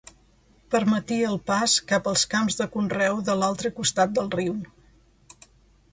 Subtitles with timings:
[0.75, 4.61] Permetia el pas cap als camps de conreu de l'altre costat del riu.